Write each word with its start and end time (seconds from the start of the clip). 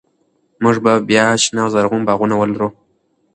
موږ 0.63 0.75
به 0.83 0.93
بیا 1.09 1.25
شنه 1.43 1.61
او 1.65 1.69
زرغون 1.73 2.01
باغونه 2.07 2.35
ولرو. 2.37 2.69